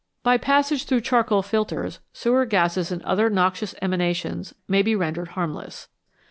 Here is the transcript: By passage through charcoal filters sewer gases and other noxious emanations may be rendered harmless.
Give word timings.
By 0.23 0.37
passage 0.39 0.85
through 0.85 1.01
charcoal 1.01 1.43
filters 1.43 1.99
sewer 2.11 2.43
gases 2.47 2.91
and 2.91 3.03
other 3.03 3.29
noxious 3.29 3.75
emanations 3.83 4.51
may 4.67 4.81
be 4.81 4.95
rendered 4.95 5.27
harmless. 5.37 5.89